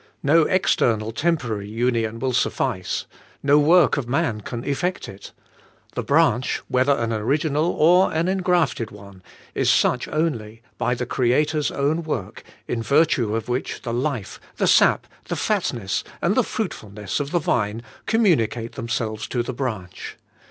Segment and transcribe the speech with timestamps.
[0.23, 3.05] No external, temporary union will suflBce;
[3.43, 5.31] no work of man can effect it:
[5.93, 9.21] the branch, whether an original or an engrafted one,
[9.53, 14.65] is such only by the Creator's own work, in virtue of which the life, the
[14.65, 20.17] sap, the fatness, and the fruitfulness of the vine communicate themselves to the branch.